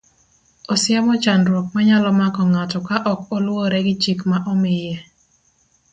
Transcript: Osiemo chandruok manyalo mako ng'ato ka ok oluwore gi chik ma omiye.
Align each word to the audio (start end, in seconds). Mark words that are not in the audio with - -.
Osiemo 0.73 1.13
chandruok 1.23 1.65
manyalo 1.73 2.09
mako 2.19 2.41
ng'ato 2.51 2.79
ka 2.87 2.95
ok 3.13 3.21
oluwore 3.35 3.79
gi 3.85 3.95
chik 4.03 4.19
ma 4.29 4.37
omiye. 4.51 4.93